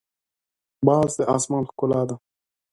باز 0.87 1.11
د 1.17 1.21
اسمان 1.35 1.63
ښکلا 1.69 2.01
ده 2.09 2.15